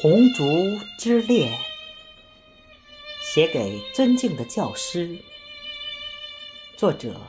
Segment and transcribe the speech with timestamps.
[0.00, 1.58] 红烛之恋，
[3.20, 5.18] 写给尊敬的教师。
[6.76, 7.20] 作者：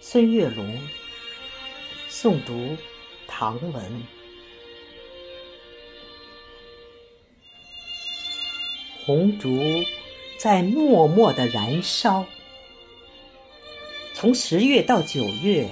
[0.00, 0.76] 孙月龙。
[2.10, 2.76] 诵读：
[3.28, 4.02] 唐文。
[9.06, 9.62] 红烛
[10.40, 12.26] 在默默的燃烧，
[14.12, 15.70] 从十月到九月，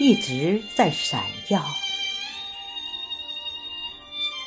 [0.00, 1.64] 一直在闪耀。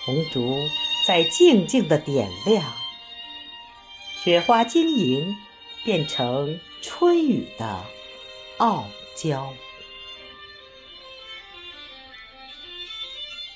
[0.04, 0.58] 红烛
[1.06, 2.64] 在静静的点亮，
[4.24, 5.36] 雪花晶莹，
[5.84, 7.84] 变成春雨的
[8.58, 9.52] 傲娇。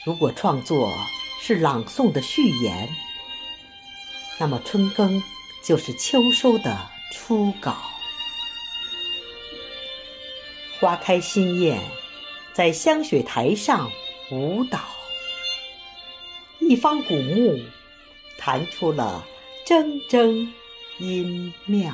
[0.03, 0.91] 如果创作
[1.39, 2.89] 是朗诵的序言，
[4.39, 5.21] 那么春耕
[5.63, 7.75] 就是秋收的初稿。
[10.79, 11.79] 花开新艳，
[12.53, 13.91] 在香雪台上
[14.31, 14.79] 舞蹈。
[16.67, 17.59] 一方古木
[18.39, 19.23] 弹出了
[19.67, 20.47] 铮铮
[20.97, 21.93] 音妙，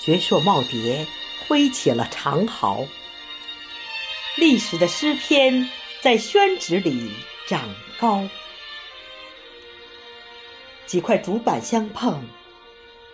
[0.00, 1.06] 绝硕耄耋
[1.46, 2.86] 挥起了长毫，
[4.38, 5.68] 历史的诗篇
[6.00, 7.10] 在宣纸里
[7.46, 8.26] 长高。
[10.86, 12.26] 几块竹板相碰，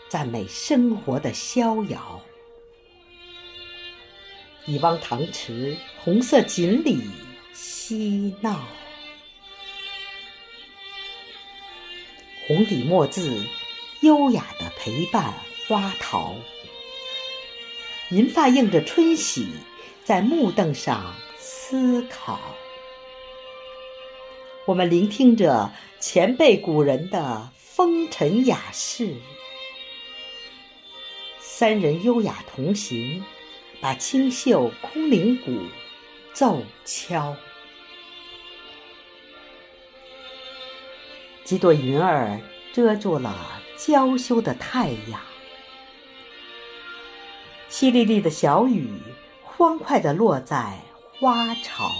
[0.08, 2.22] 赞美生活的逍遥。
[4.66, 7.00] 一汪塘池，红色锦鲤
[7.52, 8.66] 嬉闹；
[12.48, 13.46] 红底墨字，
[14.00, 15.32] 优雅的陪伴
[15.68, 16.34] 花桃。
[18.10, 19.48] 银发映着春喜，
[20.02, 22.40] 在木凳上思考。
[24.64, 29.14] 我们聆听着前辈古人的风尘雅事，
[31.38, 33.24] 三人优雅同行。
[33.80, 35.52] 把清秀空灵鼓
[36.32, 37.36] 奏敲，
[41.44, 42.40] 几朵云儿
[42.72, 45.20] 遮住了娇羞的太阳，
[47.70, 48.90] 淅沥沥的小雨
[49.44, 50.78] 欢快地落在
[51.12, 51.92] 花潮，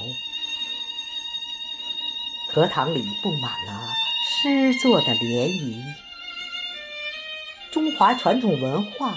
[2.53, 3.89] 荷塘里布满了
[4.25, 5.83] 诗作的涟漪，
[7.71, 9.15] 中华传统文化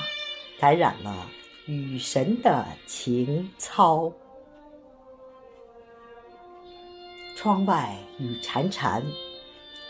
[0.60, 1.30] 感染了。
[1.70, 4.12] 雨神的情操，
[7.38, 9.04] 窗外雨潺潺，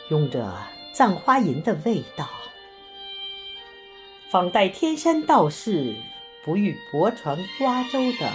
[0.09, 0.53] 拥着
[0.91, 2.27] 葬花吟的味道。
[4.29, 5.95] 仿待天山道士
[6.43, 8.29] 不遇泊船瓜洲的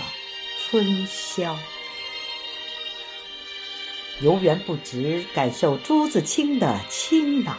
[0.62, 1.54] 春宵，
[4.22, 7.58] 游园不值，感受朱自清的清脑。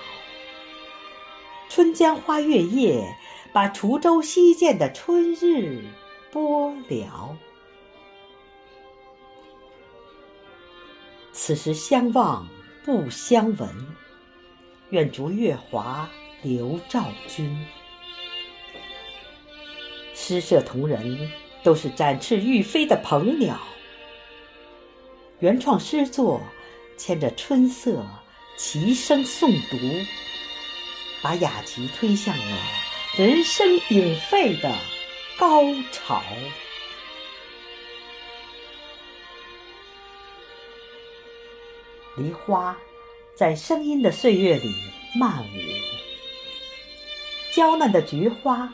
[1.70, 3.16] 春江花月夜。
[3.56, 5.82] 把滁州西涧的春日
[6.30, 7.38] 播了，
[11.32, 12.46] 此时相望
[12.84, 13.70] 不相闻，
[14.90, 16.10] 愿逐月华
[16.42, 17.66] 流照君。
[20.14, 21.32] 诗社同仁
[21.64, 23.58] 都是展翅欲飞的鹏鸟，
[25.40, 26.42] 原创诗作
[26.98, 28.06] 牵着春色
[28.58, 29.78] 齐声诵读，
[31.24, 32.58] 把雅集推向了。
[33.18, 34.76] 人声鼎沸的
[35.38, 36.22] 高潮，
[42.18, 42.76] 梨花
[43.34, 44.76] 在声音的岁月里
[45.18, 45.48] 漫舞，
[47.54, 48.74] 娇嫩的菊花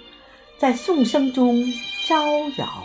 [0.58, 1.64] 在颂声中
[2.08, 2.26] 招
[2.58, 2.84] 摇。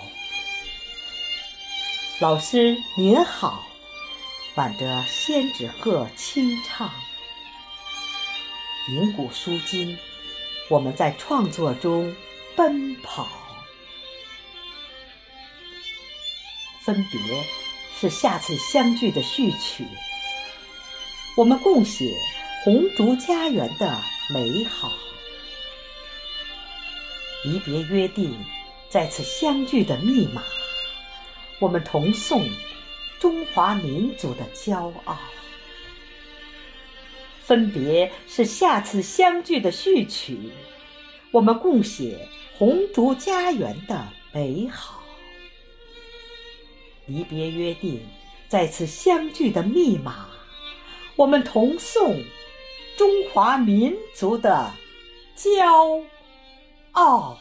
[2.21, 3.67] 老师您好，
[4.57, 6.91] 挽着仙纸鹤轻唱，
[8.91, 9.97] 银鼓书金。
[10.69, 12.13] 我们在创作中
[12.57, 13.29] 奔跑，
[16.85, 17.21] 分别
[17.99, 19.87] 是下次相聚的序曲。
[21.37, 22.13] 我们共写
[22.65, 23.97] 红烛家园的
[24.35, 24.91] 美好，
[27.45, 28.37] 离别约定
[28.89, 30.43] 再次相聚的密码。
[31.61, 32.45] 我们同颂
[33.21, 35.17] 中华民族的骄傲。
[37.47, 40.51] 分别是下次相聚的序曲，
[41.31, 42.29] 我们共写
[42.59, 45.01] 红烛家园的美好。
[47.07, 48.01] 离别约定
[48.49, 50.27] 再次相聚的密码，
[51.15, 52.21] 我们同颂
[52.97, 54.73] 中华民族的
[55.37, 56.05] 骄
[56.91, 57.39] 傲。